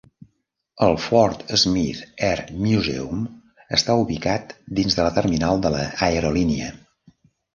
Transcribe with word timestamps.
El 0.85 0.95
Fort 1.07 1.43
Smith 1.63 1.99
Air 2.29 2.39
Museum 2.61 3.21
està 3.79 3.97
ubicat 4.05 4.57
dins 4.79 4.97
de 5.01 5.05
la 5.09 5.13
terminal 5.21 5.61
de 5.67 5.73
l'aerolínia. 5.75 6.71